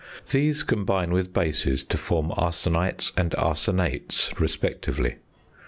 These 0.31 0.63
combine 0.63 1.11
with 1.13 1.31
bases 1.31 1.83
to 1.83 1.95
form 1.95 2.31
arsenites 2.31 3.11
and 3.15 3.33
arsenates 3.37 4.31
respectively. 4.39 5.17